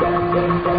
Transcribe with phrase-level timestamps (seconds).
[0.00, 0.71] Thank.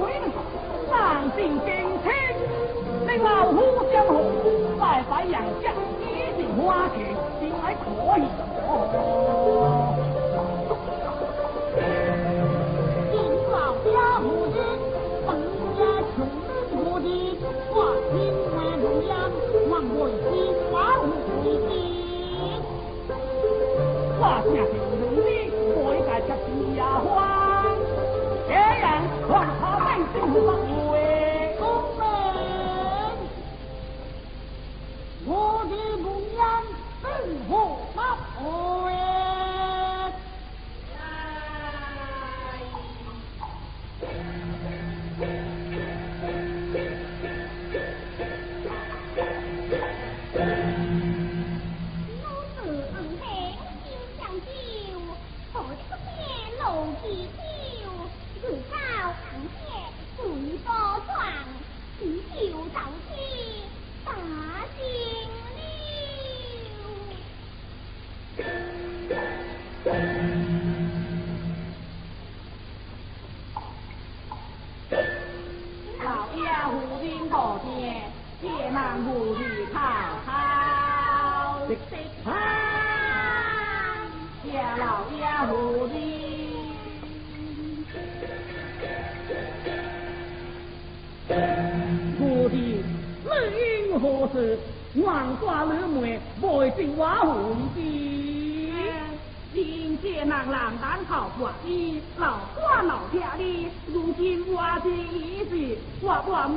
[0.00, 0.10] 门，
[0.88, 2.10] 上进天青，
[3.06, 3.56] 你老夫
[3.92, 4.16] 相逢，
[4.78, 6.02] 拜拜杨家，一
[6.40, 8.39] 定花钱，今晚可以。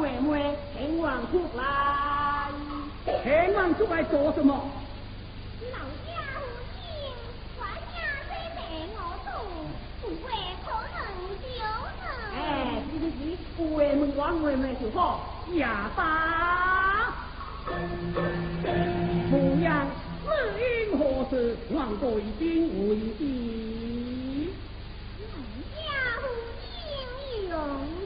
[0.03, 1.61] 妹妹，千万出来。
[3.23, 4.69] 千万出来做什么？
[12.35, 12.83] 我，
[13.55, 13.95] 不畏。
[13.95, 15.45] 门关，外母就好。
[15.53, 17.13] 呀，巴。
[19.29, 19.87] 婆娘
[20.25, 20.27] 死
[20.59, 21.55] 因何事？
[21.71, 24.49] 王国已经无疑。
[25.21, 25.31] 老
[27.47, 27.55] 娘
[27.87, 28.02] 无，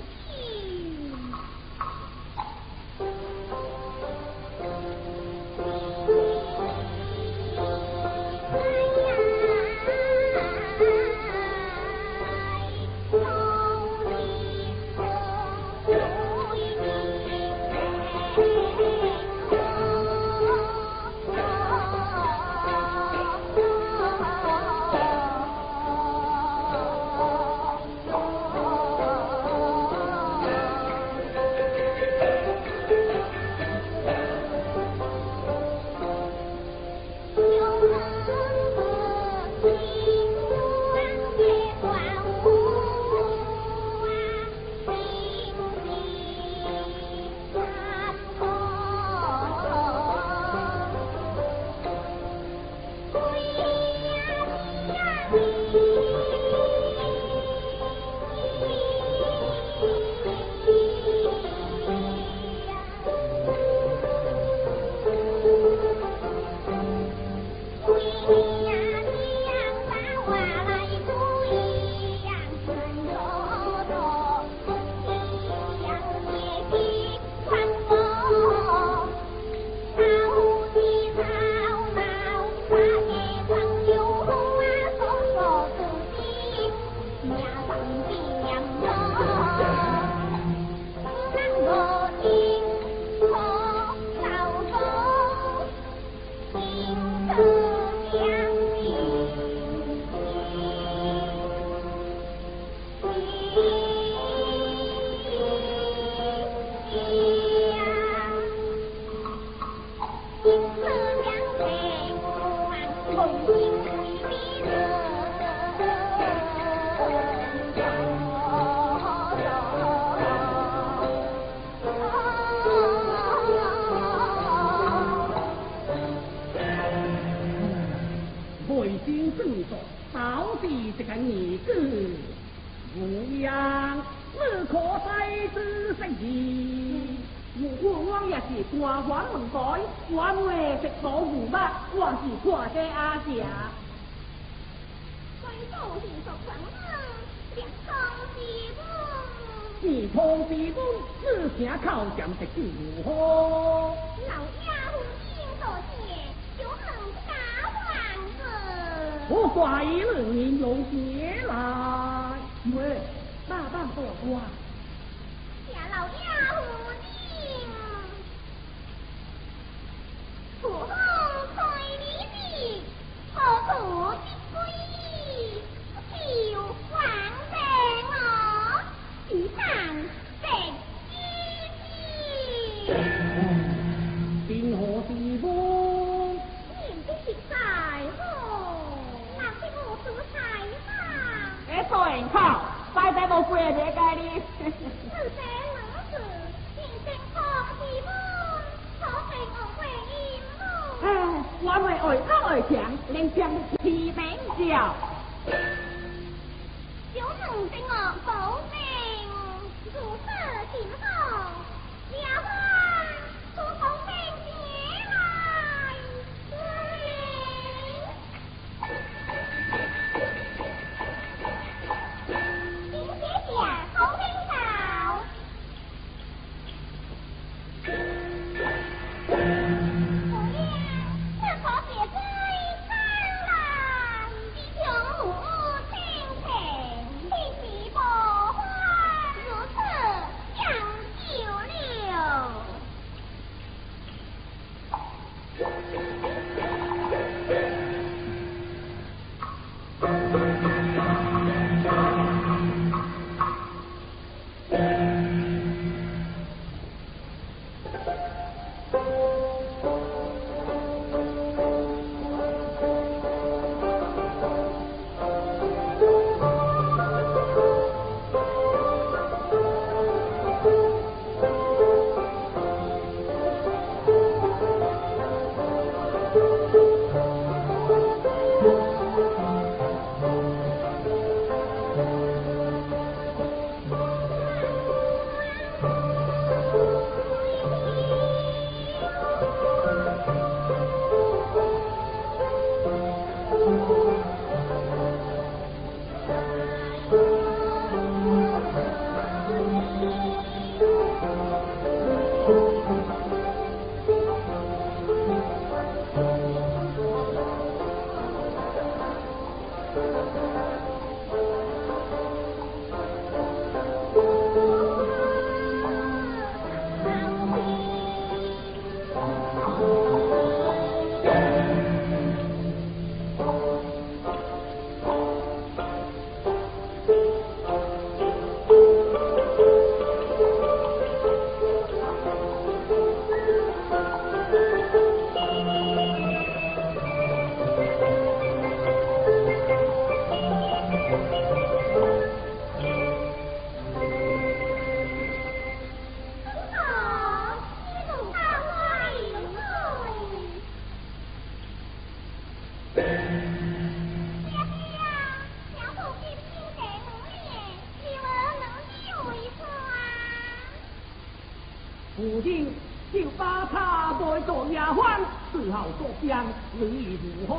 [365.98, 367.54] 多相思如何？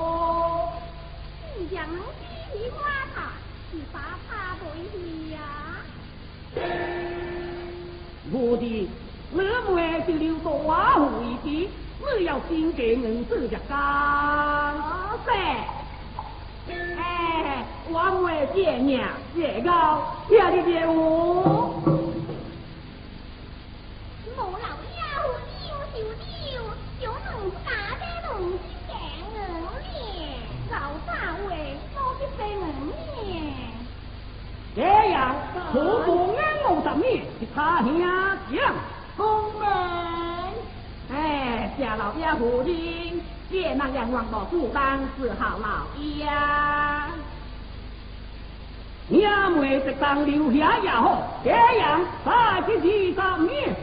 [1.58, 1.92] 你将我
[2.54, 2.78] 你刮
[3.14, 3.16] 他，
[3.73, 3.97] 你把
[4.28, 4.64] 他比
[4.97, 5.37] 你呀。
[8.30, 8.88] 我的
[9.32, 9.68] 老母
[10.06, 11.70] 就留着花胡一边，
[12.00, 13.56] 我要先给我做一家。
[15.26, 15.32] 哎，
[16.97, 19.70] 哎，王外爹娘，这个
[20.30, 21.57] 叫的叫我。
[44.08, 45.68] 也能让王老夫当时好老
[46.24, 47.08] 呀。
[49.08, 53.76] 娘妹直当留下也好，这样再去几十年。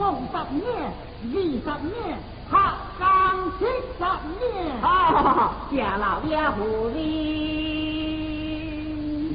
[0.00, 0.64] 五十年、
[1.22, 1.98] 二十年，
[2.48, 2.52] 合
[2.98, 3.02] 共
[3.58, 3.60] 七
[3.98, 4.00] 十
[4.38, 4.42] 年。
[4.80, 5.38] 哈哈哈！
[5.72, 6.58] 家老爷夫
[6.94, 6.96] 人，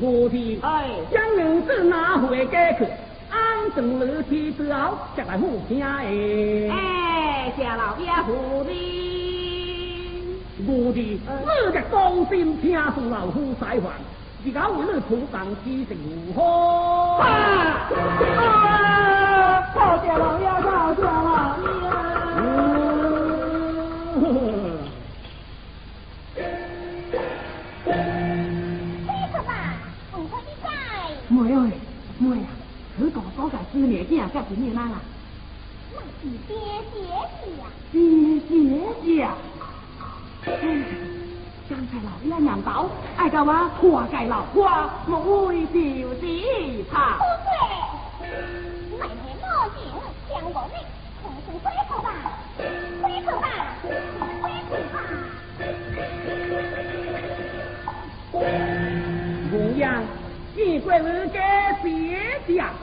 [0.04, 2.84] 我的哎，将人是拿回该去，
[3.32, 6.04] 安顿楼梯之后，再来互听哎。
[6.70, 8.34] 哎，家老爷夫
[8.68, 8.76] 人，
[10.68, 13.94] 我的，你的忠心听从老夫使唤，
[14.46, 16.44] 而家为你土房之成如何？
[17.24, 17.26] 啊！
[19.74, 21.33] 高家老爷，高家老
[31.44, 31.72] 妹哎，
[32.20, 32.48] 妹啊，
[32.98, 35.02] 此个所在之年竟然叫是咩人啊？
[35.94, 36.56] 那是爹
[36.94, 37.68] 爹的呀。
[37.92, 37.98] 姐
[38.48, 39.36] 姐呀！
[40.46, 40.52] 哎，
[41.70, 47.24] 刚才老爷娘道，爱到我破盖老花，莫为就地怕不。
[48.22, 48.28] 对，
[48.98, 49.44] 买年墨
[49.76, 49.84] 镜，
[50.30, 50.72] 将我们
[60.96, 62.70] 我是该谢家。
[62.70, 62.83] 病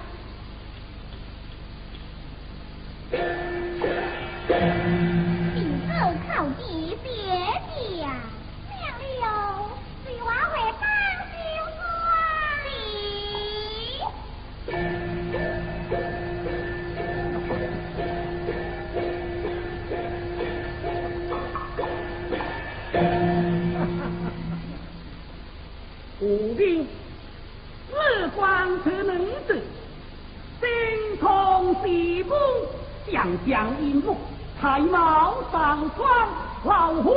[33.21, 34.17] 将将银木，
[34.59, 36.29] 才貌上川，
[36.65, 37.15] 老虎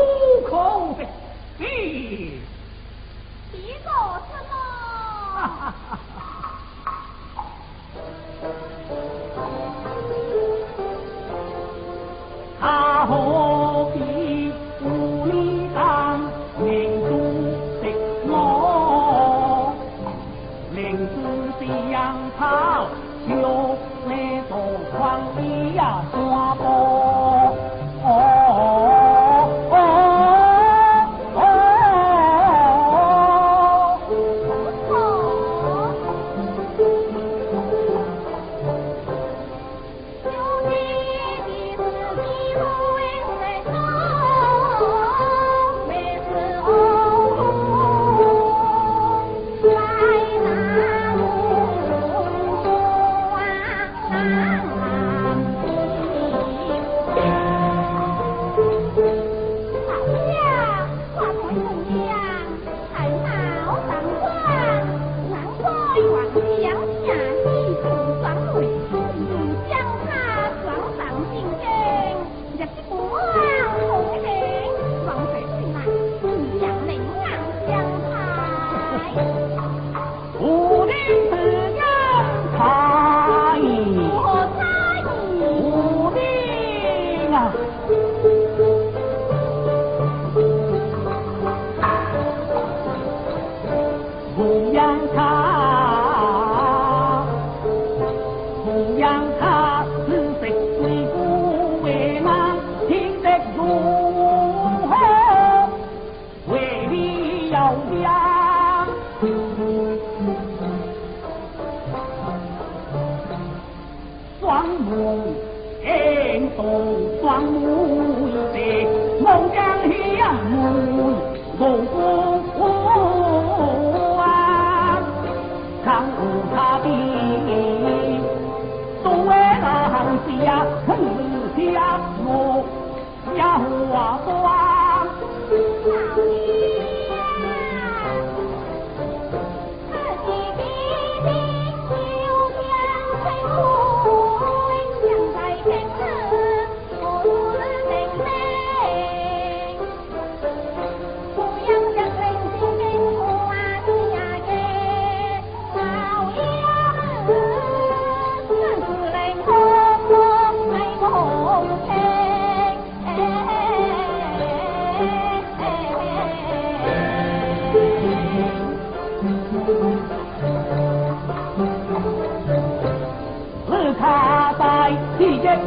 [0.50, 0.98] 口，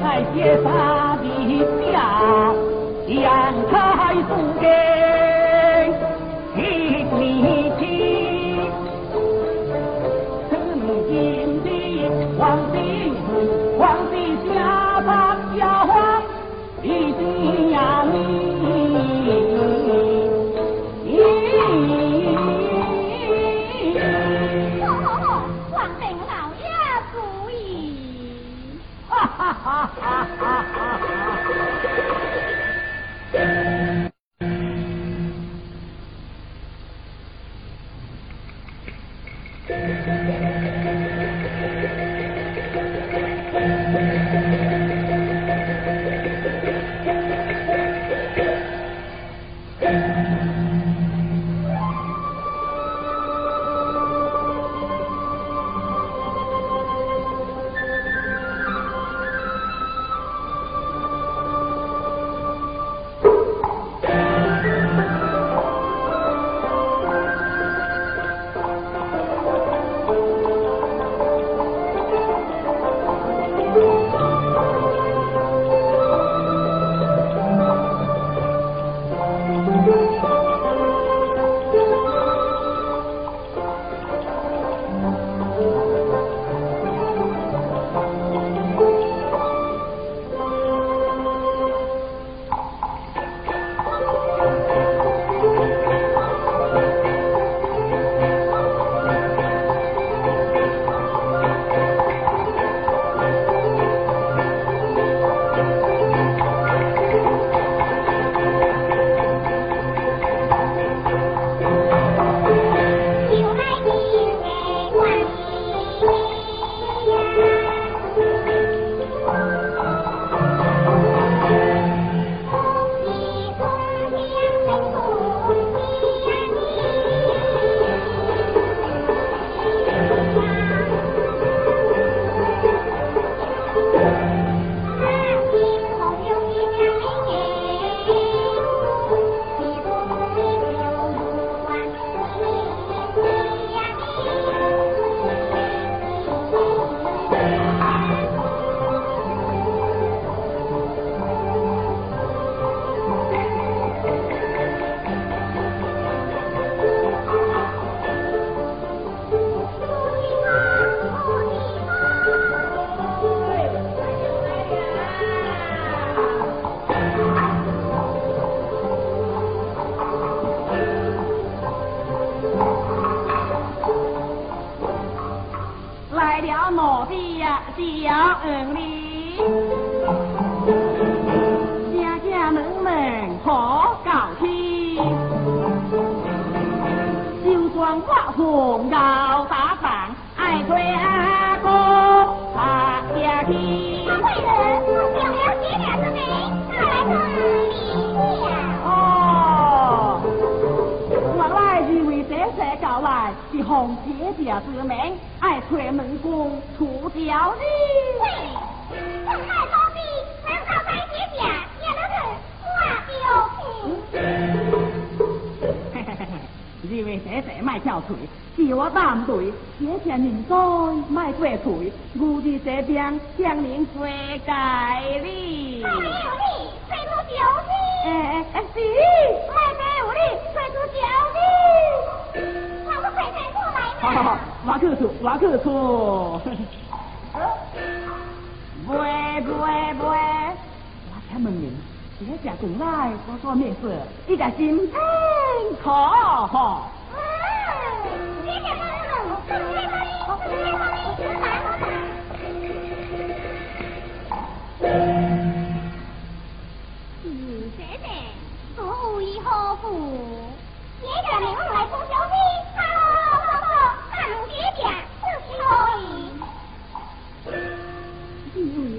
[0.03, 1.25] 爱接杀的
[1.93, 1.97] 家，
[3.09, 3.23] 阳
[3.71, 4.96] 台送给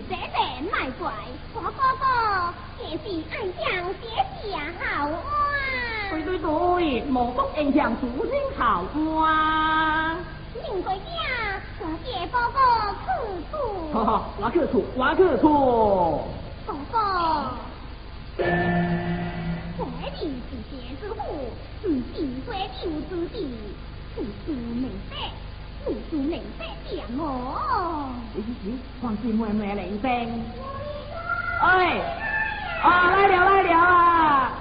[0.10, 1.02] 姐姐，莫怪
[1.54, 2.06] 我哥哥，
[2.84, 3.65] 也是暗香
[4.02, 4.04] 姐
[4.41, 4.46] 姐
[4.80, 5.37] 好。
[6.10, 8.84] 对对对，莫不恩将主人好
[9.22, 10.15] 啊。
[10.54, 11.00] 林国家，
[11.80, 12.60] 小姐哥哥
[13.04, 13.08] 去
[13.52, 13.54] 处。
[13.93, 16.24] 好好，我去处，我去处。
[16.65, 16.96] 哥哥，
[18.38, 18.48] 这里
[20.50, 21.20] 是些之府，
[21.82, 22.15] 是金
[22.46, 23.36] 国求之地，
[24.15, 25.15] 不足美色。
[25.86, 27.24] 不是林飞骗我，
[29.02, 30.28] 黄金妹妹林飞，
[31.62, 32.02] 哎，
[32.84, 34.52] 啊来了来了啊！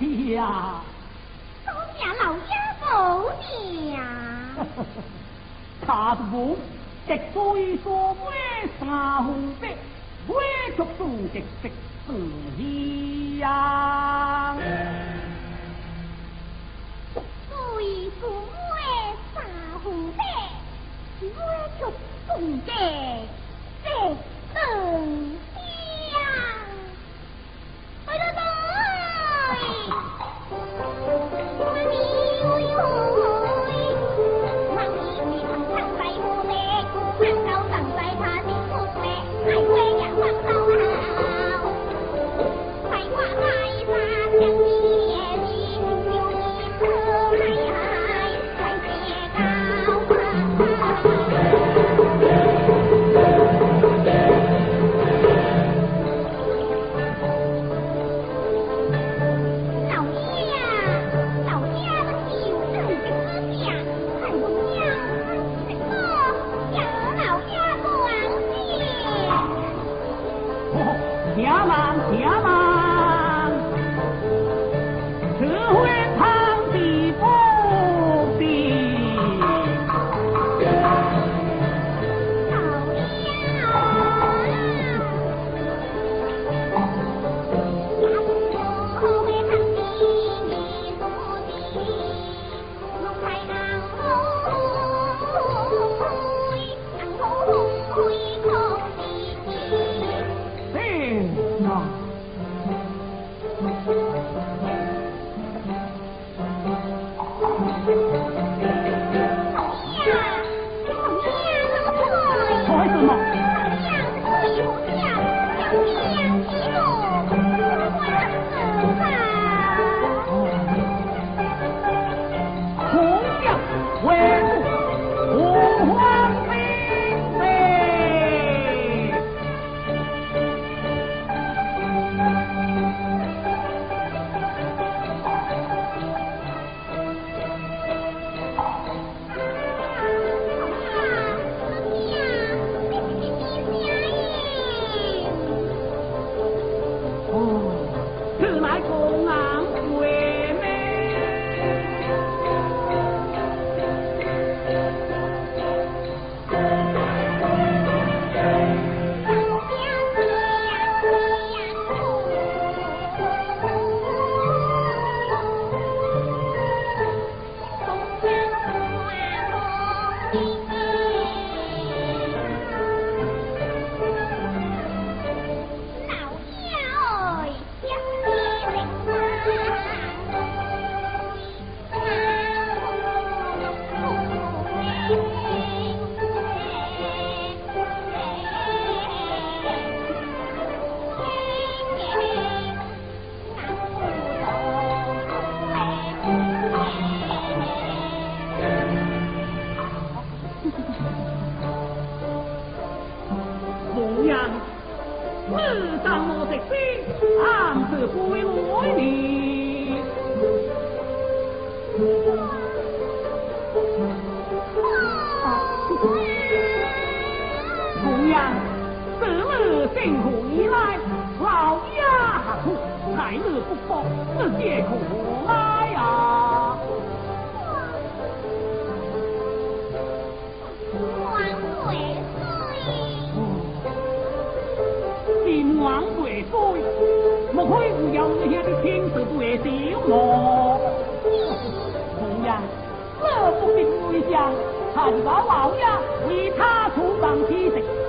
[0.00, 0.02] 哎
[0.34, 0.84] 呀、啊！
[1.64, 1.72] 多
[2.22, 2.40] 老爷
[2.80, 2.86] 保
[3.22, 3.26] 佑。
[5.86, 6.58] 卡子布，
[7.82, 8.26] 说为
[8.78, 8.80] 三
[9.24, 9.26] 红
[9.60, 9.62] 白，
[10.28, 10.34] 为
[10.76, 11.70] 足数的的
[12.06, 12.12] 不
[12.56, 13.46] 一样。
[14.58, 14.62] 为，
[21.22, 21.36] 为
[21.80, 21.82] 的
[22.26, 22.68] 不一样。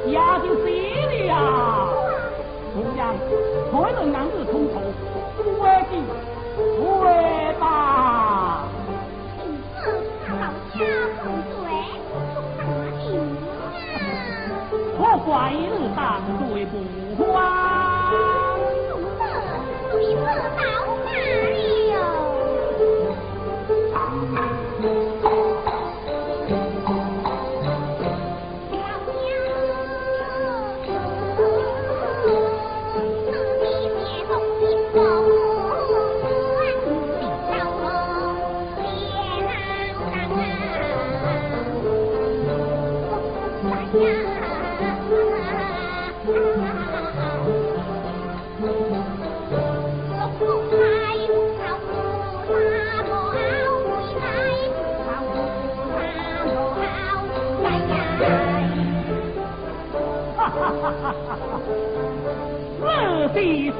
[0.05, 0.65] 也就这
[1.09, 1.33] 里呀、
[2.73, 3.13] 姑娘，
[3.71, 4.79] 可男子通透，
[5.37, 5.93] 不为敬，
[6.77, 7.05] 不为
[7.59, 7.63] 大。
[10.25, 10.31] 好
[10.73, 10.79] 家
[11.17, 11.61] 伙，对，
[14.97, 15.53] 我怀疑
[15.95, 15.99] 大。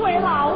[0.10, 0.49] 没好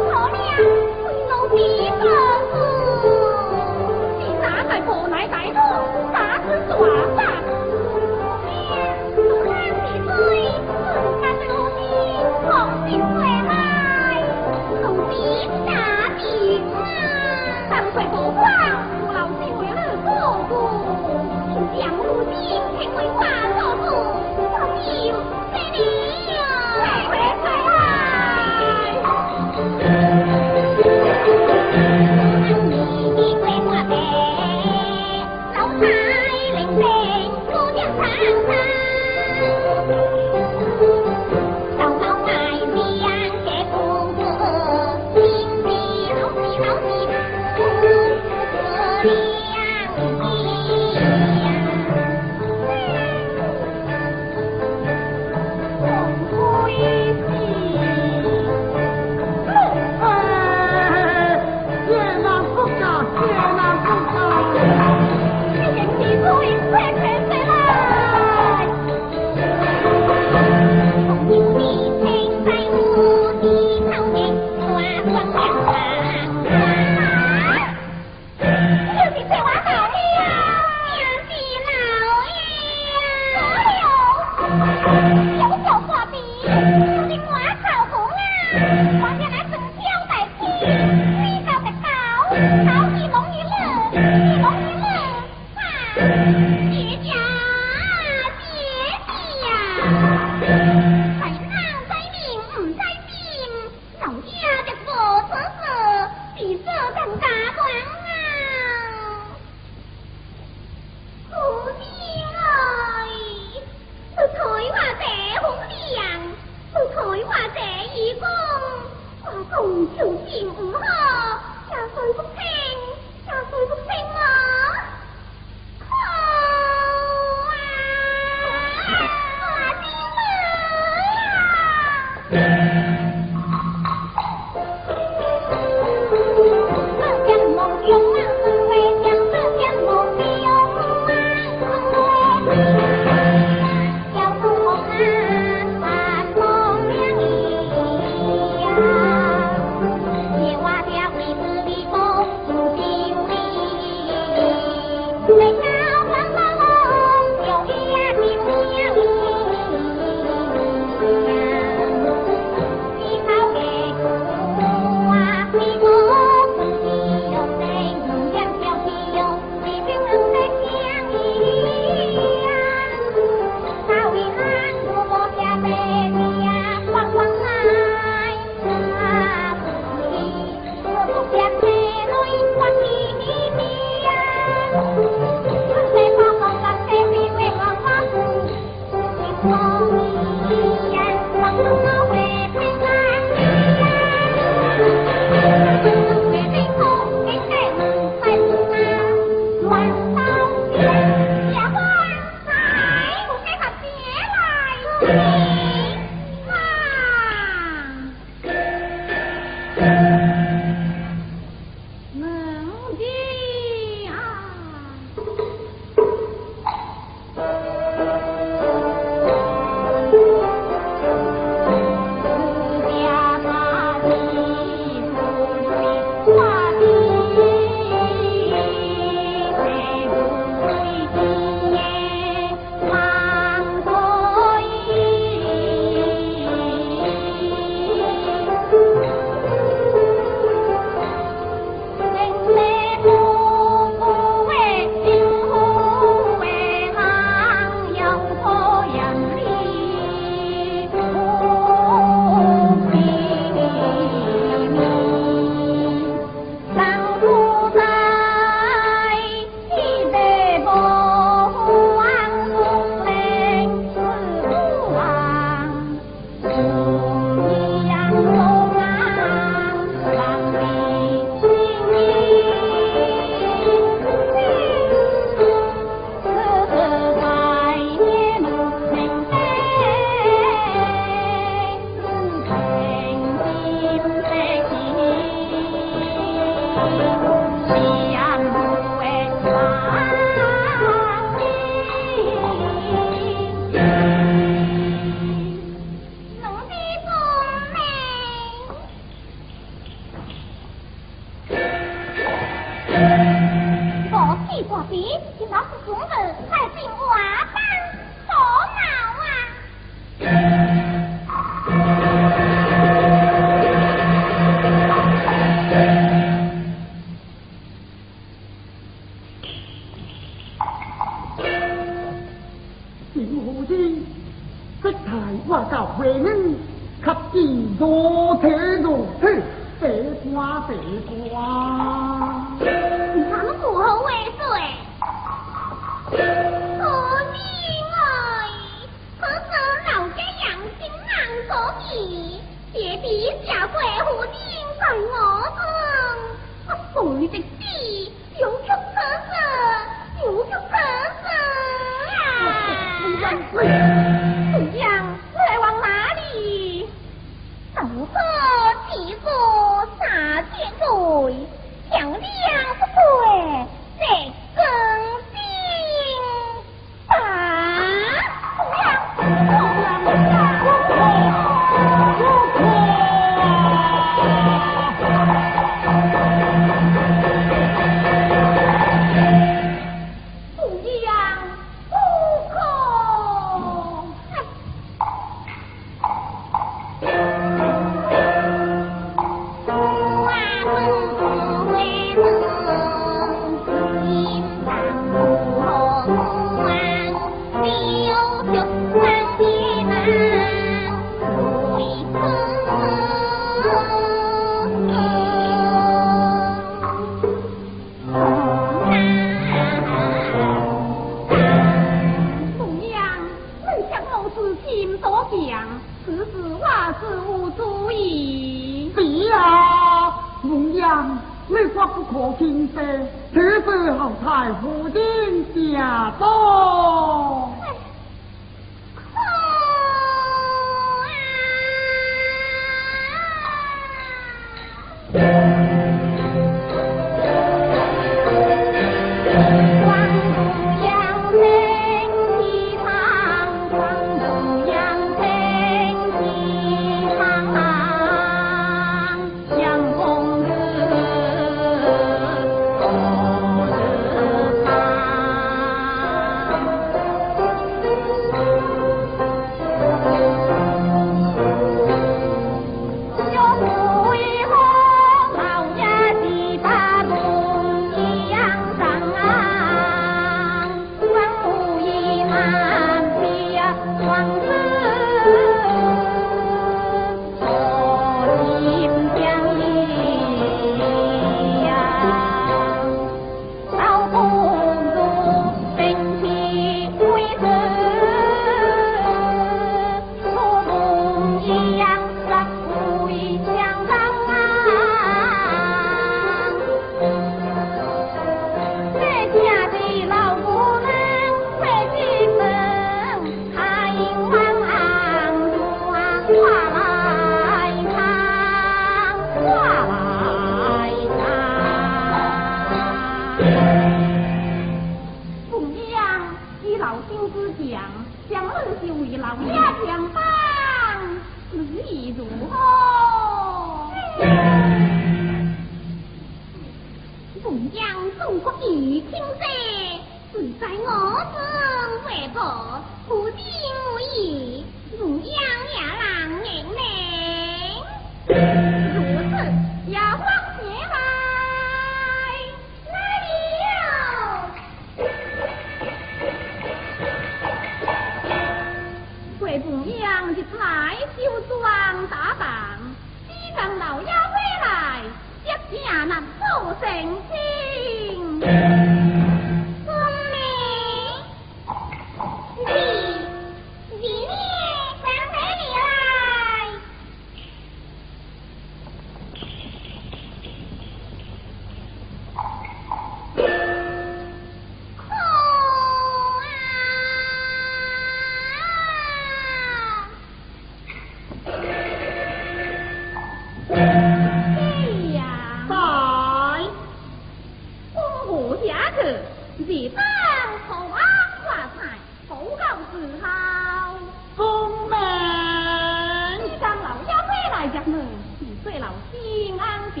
[599.60, 600.00] 当子，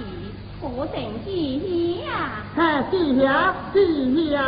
[0.62, 2.10] 我等弟弟呀。
[2.56, 4.40] 嘿，弟弟啊，弟啊。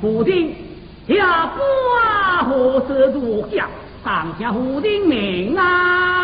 [0.00, 0.54] 父丁，
[1.08, 3.68] 下官何时入家？
[4.04, 6.21] 上下父丁命啊！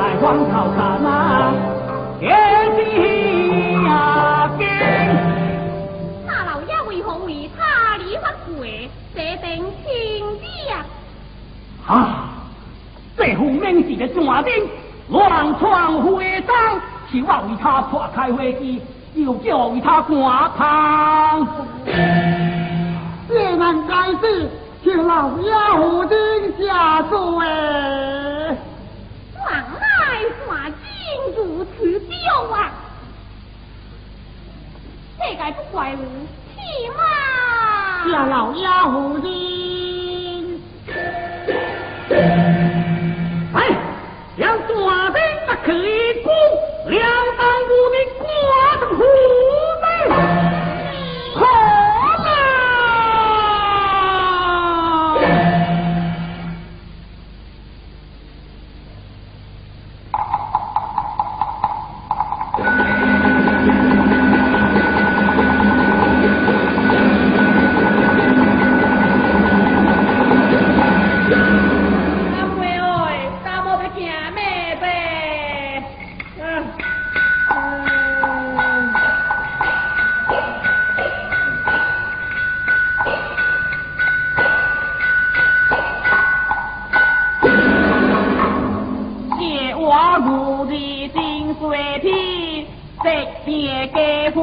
[0.00, 1.52] 在荒草滩啊，
[2.18, 2.30] 铁
[2.74, 4.66] 骑啊，惊！
[6.26, 8.88] 那老爷为何为他离发鬼？
[9.14, 9.50] 这等
[9.84, 9.92] 情
[10.38, 10.74] 义啊！
[11.86, 12.30] 啊，
[13.14, 14.50] 这副名字的壮丁，
[15.10, 16.56] 乱闯徽章，
[17.12, 18.80] 希望为他破开危机，
[19.14, 21.46] 又叫为他挂汤。
[23.28, 24.48] 这难该释，
[24.82, 25.52] 请老爷？
[35.40, 36.04] 该不怪我，
[36.54, 36.60] 起
[36.90, 38.12] 码。
[38.12, 38.90] 叫老妖
[39.22, 39.49] 人。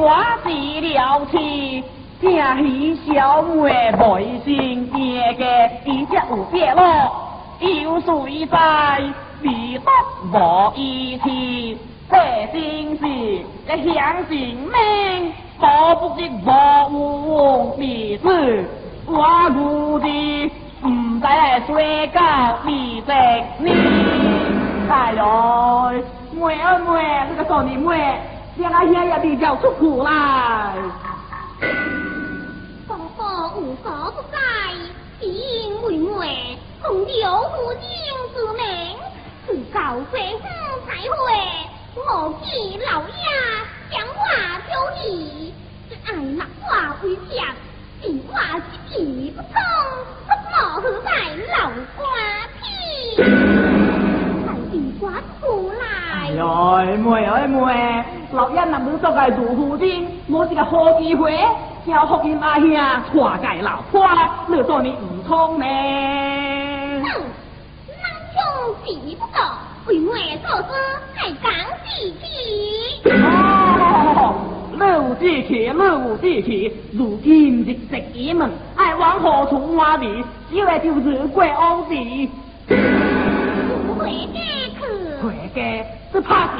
[0.00, 1.84] 小气，
[2.20, 2.30] 正
[2.64, 5.44] 喜小妹妹心夜个，
[5.84, 6.80] 伊只有别落，
[7.60, 8.56] 有谁在？
[9.40, 9.90] 未得
[10.32, 11.78] 无义气，
[12.10, 12.16] 这
[12.52, 13.02] 真是
[13.68, 18.64] 个响性命，保不得无面子。
[19.06, 20.50] 我如今
[20.84, 22.20] 唔在睡觉，
[22.64, 23.70] 你在你。
[24.90, 25.22] 哎呦，
[26.32, 28.20] 妹儿妹，这个少年妹，
[28.58, 30.74] 让阿爷也比较出苦来。
[32.88, 34.36] 公婆无所不在，
[35.20, 37.80] 因为妹从刘夫人
[38.34, 38.96] 之命，
[39.46, 40.44] 自告非夫
[40.88, 41.16] 才会，
[41.94, 42.50] 我见
[42.90, 43.12] 老爷
[43.92, 44.18] 讲话
[44.66, 45.52] 挑剔，
[46.06, 46.66] 爱骂话
[47.04, 47.54] 为强，
[48.02, 49.54] 是话是皮不通，
[50.26, 51.08] 不莫何在
[51.56, 52.02] 老瓜
[52.60, 52.66] 皮，
[54.44, 55.04] 才地瓜
[55.40, 56.07] 出来。
[56.28, 61.34] 哎呦，妹儿妹，老爷能不做个杜夫人，我是个好机会，
[61.86, 64.06] 叫福音阿兄娶个老婆，
[64.46, 65.66] 你说你唔聪明？
[67.02, 67.08] 哼，
[67.88, 68.04] 南
[68.34, 68.38] 兄
[68.84, 69.40] 是不懂，
[69.86, 70.64] 为妹做事
[71.14, 71.50] 还讲
[71.86, 73.08] 义气。
[73.08, 74.34] 哦，
[74.76, 80.22] 老志气，老志气，如今日食一门，爱往何处挖地？
[80.50, 82.30] 因为就是贵欧地，
[82.66, 84.67] 不会的
[85.18, 85.22] 去。
[85.22, 86.52] 贵嘅是怕死。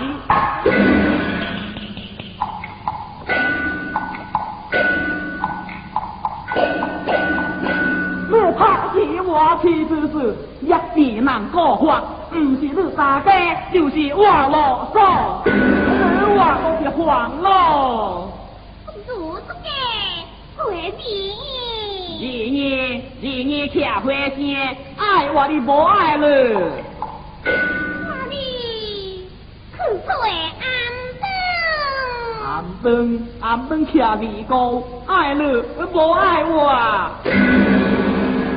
[8.30, 12.02] 你怕死我岂不是，一地难过法，
[12.32, 13.30] 唔是你大家，
[13.72, 14.96] 就是我啰嗦，
[15.46, 15.50] 你
[16.34, 18.32] 我都是黄咯。
[19.06, 19.66] 如这个
[20.56, 21.02] 会比。
[22.18, 24.04] 爷爷，爷爷吃花
[24.34, 24.38] 生，
[24.96, 26.26] 爱我的不爱了。
[32.82, 33.28] 顿。
[33.40, 36.72] 暗顿暗顿吃米糕，爱你无爱我。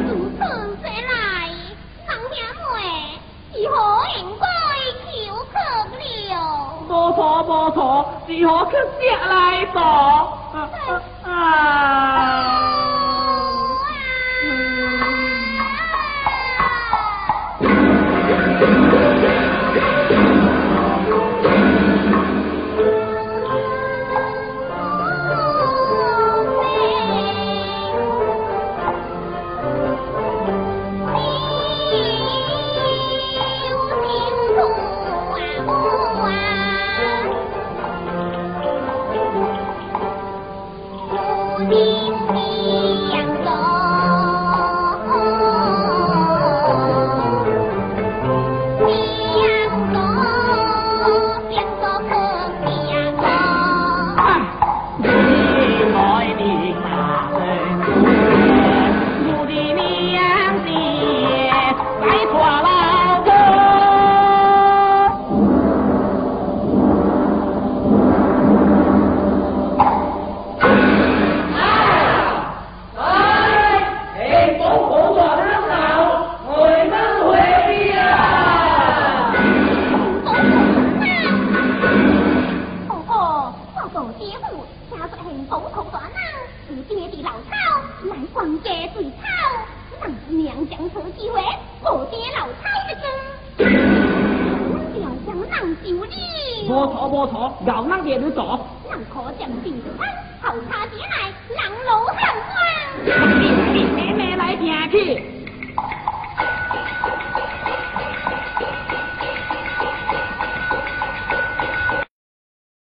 [0.07, 1.49] 如此说来，
[2.07, 2.39] 人兄
[2.73, 2.75] 妹
[3.53, 3.75] 是何
[4.17, 4.45] 应该
[5.01, 5.09] 求
[5.51, 5.53] 可
[6.29, 6.33] 了？
[6.87, 7.79] 无错无错，
[8.27, 9.81] 是何去接来做？
[9.81, 10.55] 啊
[10.87, 10.89] 啊
[11.23, 11.29] 啊！